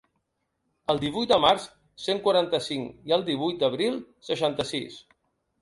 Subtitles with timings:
[0.93, 1.67] El divuit de març,
[2.05, 4.99] cent quaranta-cinc, i el divuit d’abril, seixanta-sis.